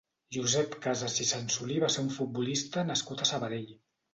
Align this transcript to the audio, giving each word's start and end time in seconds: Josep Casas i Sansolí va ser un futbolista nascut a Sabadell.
Josep 0.37 0.77
Casas 0.85 1.17
i 1.25 1.27
Sansolí 1.33 1.77
va 1.85 1.91
ser 1.97 2.07
un 2.07 2.09
futbolista 2.17 2.89
nascut 2.91 3.23
a 3.27 3.33
Sabadell. 3.35 3.71